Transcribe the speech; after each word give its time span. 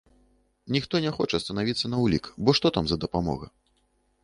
Ніхто 0.75 1.01
не 1.03 1.11
хоча 1.17 1.41
станавіцца 1.43 1.85
на 1.93 2.01
ўлік, 2.05 2.31
бо 2.47 2.57
што 2.61 2.67
там 2.79 2.85
за 2.93 3.01
дапамога? 3.07 3.55